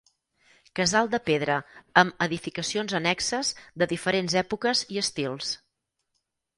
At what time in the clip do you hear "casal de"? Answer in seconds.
0.79-1.19